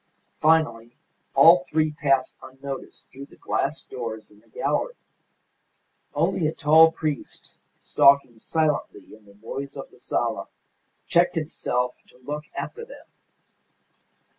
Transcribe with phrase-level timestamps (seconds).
[0.39, 0.97] Finally
[1.35, 4.95] all three passed unnoticed through the glass doors in the gallery.
[6.15, 10.47] Only a tall priest stalking silently in the noise of the sala
[11.05, 13.05] checked himself to look after them.